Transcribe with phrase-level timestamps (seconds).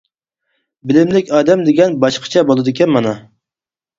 [0.91, 3.13] بىلىملىك ئادەم دېگەن باشقىچە بولىدىكەن مانا.